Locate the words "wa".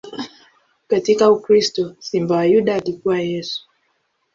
2.35-2.45